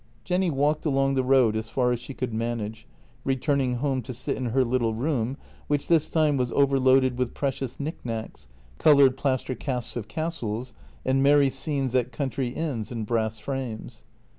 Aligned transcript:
Jenny 0.23 0.49
walked 0.49 0.83
along 0.83 1.13
the 1.13 1.21
road 1.23 1.55
as 1.55 1.69
far 1.69 1.91
as 1.91 1.99
she 1.99 2.15
could 2.15 2.33
manage, 2.33 2.87
returning 3.23 3.75
home 3.75 4.01
to 4.01 4.15
sit 4.15 4.35
in 4.35 4.47
her 4.47 4.65
little 4.65 4.95
room, 4.95 5.37
which 5.67 5.87
this 5.89 6.09
time 6.09 6.37
was 6.37 6.51
overloaded 6.53 7.19
with 7.19 7.35
precious 7.35 7.79
knick 7.79 8.03
knacks, 8.03 8.47
coloured 8.79 9.15
plaster 9.15 9.53
casts 9.53 9.95
of 9.95 10.07
castles, 10.07 10.73
and 11.05 11.21
merry 11.21 11.51
scenes 11.51 11.93
at 11.93 12.11
country 12.11 12.49
inns 12.49 12.91
in 12.91 13.03
brass 13.03 13.37
frames. 13.37 14.05